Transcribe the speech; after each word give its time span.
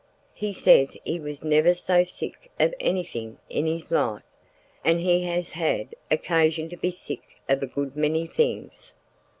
He 0.33 0.51
says 0.51 0.97
he 1.05 1.19
was 1.19 1.43
never 1.43 1.75
so 1.75 2.03
sick 2.03 2.49
of 2.59 2.73
anything 2.79 3.37
in 3.51 3.67
his 3.67 3.91
life, 3.91 4.23
and 4.83 4.99
he 4.99 5.21
has 5.25 5.51
had 5.51 5.93
occasion 6.09 6.69
to 6.69 6.75
be 6.75 6.89
sick 6.89 7.39
of 7.47 7.61
a 7.61 7.67
good 7.67 7.95
many 7.95 8.25
things. 8.25 8.95